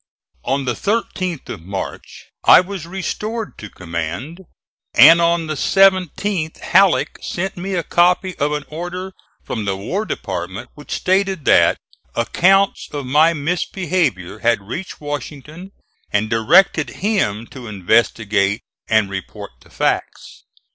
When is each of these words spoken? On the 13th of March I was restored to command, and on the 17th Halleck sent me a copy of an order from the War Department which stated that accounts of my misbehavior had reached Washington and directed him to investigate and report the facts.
On 0.43 0.65
the 0.65 0.73
13th 0.73 1.47
of 1.49 1.61
March 1.61 2.25
I 2.43 2.59
was 2.59 2.87
restored 2.87 3.55
to 3.59 3.69
command, 3.69 4.39
and 4.95 5.21
on 5.21 5.45
the 5.45 5.53
17th 5.53 6.57
Halleck 6.57 7.19
sent 7.21 7.55
me 7.55 7.75
a 7.75 7.83
copy 7.83 8.35
of 8.39 8.51
an 8.53 8.65
order 8.69 9.13
from 9.43 9.65
the 9.65 9.77
War 9.77 10.05
Department 10.05 10.71
which 10.73 10.89
stated 10.91 11.45
that 11.45 11.77
accounts 12.15 12.89
of 12.91 13.05
my 13.05 13.35
misbehavior 13.35 14.39
had 14.39 14.61
reached 14.67 14.99
Washington 14.99 15.71
and 16.11 16.31
directed 16.31 16.89
him 17.05 17.45
to 17.53 17.67
investigate 17.67 18.61
and 18.89 19.07
report 19.07 19.51
the 19.61 19.69
facts. 19.69 20.45